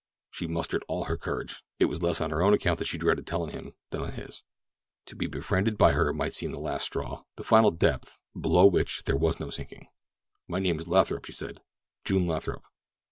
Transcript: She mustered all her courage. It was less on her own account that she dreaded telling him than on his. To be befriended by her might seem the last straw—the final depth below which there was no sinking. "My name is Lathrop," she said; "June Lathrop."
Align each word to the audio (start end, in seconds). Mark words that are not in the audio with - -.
She 0.31 0.47
mustered 0.47 0.83
all 0.87 1.03
her 1.03 1.15
courage. 1.15 1.63
It 1.77 1.85
was 1.85 2.01
less 2.01 2.21
on 2.21 2.31
her 2.31 2.41
own 2.41 2.55
account 2.55 2.79
that 2.79 2.87
she 2.87 2.97
dreaded 2.97 3.27
telling 3.27 3.51
him 3.51 3.75
than 3.91 4.01
on 4.01 4.13
his. 4.13 4.41
To 5.05 5.15
be 5.15 5.27
befriended 5.27 5.77
by 5.77 5.91
her 5.91 6.11
might 6.11 6.33
seem 6.33 6.51
the 6.51 6.59
last 6.59 6.85
straw—the 6.85 7.43
final 7.43 7.69
depth 7.69 8.17
below 8.35 8.65
which 8.65 9.03
there 9.03 9.15
was 9.15 9.39
no 9.39 9.51
sinking. 9.51 9.89
"My 10.47 10.57
name 10.57 10.79
is 10.79 10.87
Lathrop," 10.87 11.25
she 11.25 11.33
said; 11.33 11.61
"June 12.03 12.25
Lathrop." 12.25 12.63